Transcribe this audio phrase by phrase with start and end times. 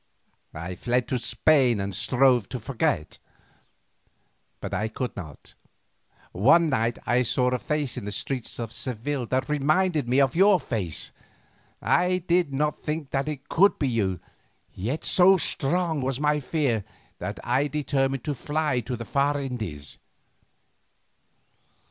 [0.55, 3.19] I fled to Spain and strove to forget.
[4.59, 5.53] But I could not.
[6.31, 10.35] One night I saw a face in the streets of Seville that reminded me of
[10.35, 11.11] your face.
[11.83, 14.19] I did not think that it could be you,
[14.73, 16.83] yet so strong was my fear
[17.19, 19.99] that I determined to fly to the far Indies.